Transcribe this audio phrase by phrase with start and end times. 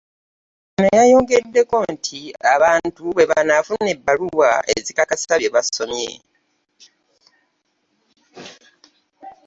[0.77, 2.19] Ono yayongeddeko nti
[2.53, 6.11] abantu bwe banaafuna ebbaluwa ezikakasa bye basomye